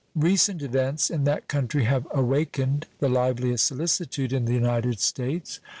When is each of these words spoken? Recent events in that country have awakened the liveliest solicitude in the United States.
Recent 0.15 0.63
events 0.63 1.11
in 1.11 1.25
that 1.25 1.47
country 1.47 1.83
have 1.83 2.07
awakened 2.09 2.87
the 2.97 3.07
liveliest 3.07 3.65
solicitude 3.65 4.33
in 4.33 4.45
the 4.45 4.53
United 4.55 4.99
States. 4.99 5.59